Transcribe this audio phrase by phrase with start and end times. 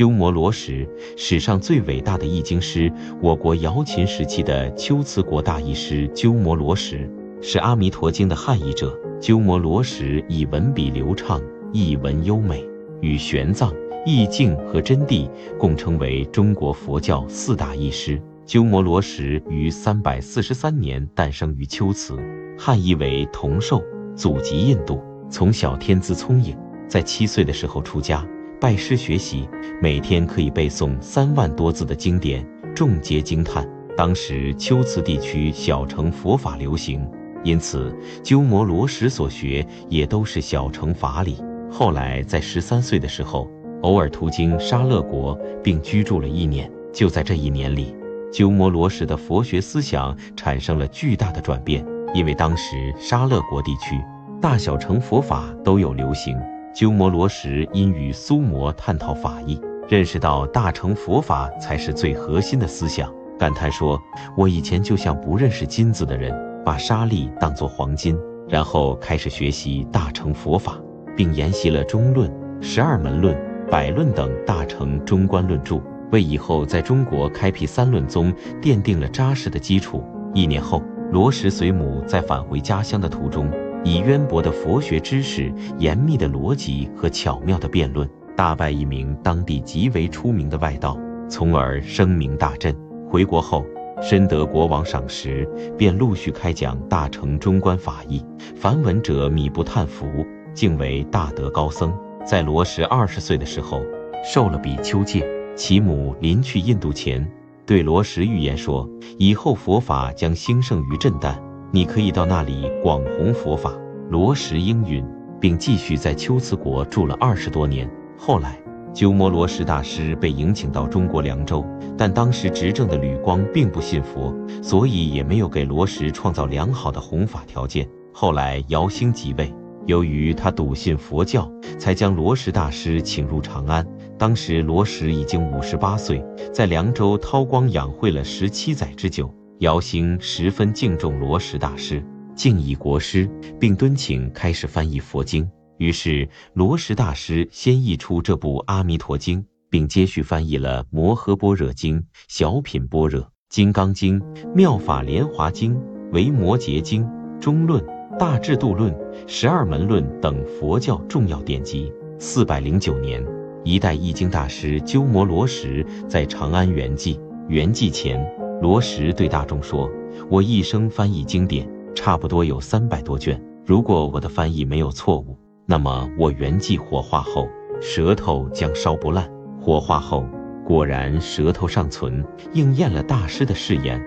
[0.00, 7.06] 鸠摩罗什，史上最伟大的译经师，我国瑶琴时期的龟兹国大译师鸠摩罗什，
[7.42, 8.98] 是《阿弥陀经》的汉译者。
[9.20, 11.38] 鸠摩罗什以文笔流畅、
[11.70, 12.66] 译文优美，
[13.02, 13.70] 与玄奘、
[14.06, 15.28] 意境和真谛
[15.58, 18.18] 共称为中国佛教四大译师。
[18.46, 22.16] 鸠摩罗什于三百四十三年诞生于龟兹，
[22.58, 23.82] 汉译为同寿，
[24.16, 24.98] 祖籍印度，
[25.28, 26.56] 从小天资聪颖，
[26.88, 28.26] 在七岁的时候出家。
[28.60, 29.48] 拜师学习，
[29.80, 33.66] 每天可以背诵三万多字的经典，众皆惊叹。
[33.96, 37.02] 当时龟兹地区小乘佛法流行，
[37.42, 37.90] 因此
[38.22, 41.42] 鸠摩罗什所学也都是小乘法理。
[41.72, 45.34] 后来在十三岁的时候，偶尔途经沙勒国，
[45.64, 46.70] 并居住了一年。
[46.92, 47.96] 就在这一年里，
[48.30, 51.82] 鸠摩罗什的佛学思想产生了巨大的转变，
[52.12, 53.98] 因为当时沙勒国地区
[54.38, 56.36] 大小乘佛法都有流行。
[56.72, 64.00] 鸠摩罗什因与苏摩探讨法义，认识到大乘佛法才是最核心的思想，感叹说
[64.36, 66.32] ：“我以前就像不认识金子的人，
[66.64, 68.16] 把沙粒当作黄金。”
[68.48, 70.76] 然后开始学习大乘佛法，
[71.16, 72.28] 并研习了中论、
[72.60, 73.36] 十二门论、
[73.70, 80.04] 百论等大乘中观论著，为以后在中国开辟三论宗奠定了扎实的基础。
[80.34, 83.48] 一年后，罗什随母在返回家乡的途中。
[83.82, 92.76] 以渊博的佛学知识、严密的逻辑和巧妙的辩论，大败一名当地极为出名的外道，从而声名大振。
[93.08, 93.64] 回国后，
[94.02, 100.06] 深得国王赏识，便陆续开讲大乘中观法义，凡闻者米不叹服，
[100.52, 101.92] 敬为大德高僧。
[102.24, 103.82] 在罗什二十岁的时候，
[104.22, 105.26] 受了比丘戒。
[105.56, 107.28] 其母临去印度前，
[107.66, 111.34] 对罗什预言说：“以后佛法将兴盛于震旦。”
[111.72, 113.72] 你可以到那里广弘佛法。
[114.08, 115.04] 罗什应允，
[115.40, 117.88] 并继续在龟兹国住了二十多年。
[118.18, 118.58] 后来，
[118.92, 121.64] 鸠摩罗什大师被迎请到中国凉州，
[121.96, 127.88] 但当时执政的吕光并不信佛，所以也没有给罗什创造良好的弘法条件。
[128.12, 129.54] 后来，姚兴即位，
[129.86, 133.86] 由于他笃信佛教，才将罗什大师请入长安。
[134.18, 136.20] 当时，罗什已经五十八岁，
[136.52, 139.32] 在凉州韬光养晦了十七载之久。
[139.60, 142.02] 姚兴十分敬重罗什大师，
[142.34, 143.28] 敬以国师，
[143.60, 145.46] 并敦请开始翻译佛经。
[145.76, 154.18] 于是，罗什大师先译出这部《阿弥陀经》，并接续翻译了《摩诃般若经》《小品般若金刚经》
[154.54, 155.74] 《妙法莲华经》
[156.10, 157.04] 《维摩诘经》
[157.38, 157.82] 《中论》
[158.16, 158.90] 《大智度论》
[159.26, 161.92] 《十二门论》等佛教重要典籍。
[162.18, 163.22] 四百零九年，
[163.62, 167.20] 一代译经大师鸠摩罗什在长安圆寂。
[167.48, 168.39] 圆寂前。
[168.60, 169.90] 罗什对大众说
[170.28, 173.42] ：“我一生翻译经典，差不多有三百多卷。
[173.64, 177.48] 如果我的翻译没有错误，那么我圆寂火化后，
[177.80, 179.26] 舌头将烧不烂。
[179.58, 180.26] 火化后，
[180.62, 182.22] 果然舌头尚存，
[182.52, 183.98] 应验了大师的誓言。”